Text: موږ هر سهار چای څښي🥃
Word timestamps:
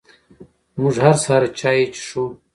موږ 0.81 0.95
هر 1.05 1.15
سهار 1.23 1.43
چای 1.59 1.79
څښي🥃 1.93 2.23